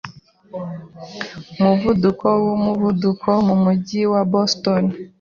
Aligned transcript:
umuvuduko 1.59 2.25
w 2.43 2.47
umuvuduko 2.57 3.27
mumujyi 3.47 4.01
wa 4.11 4.21
Boston. 4.31 4.83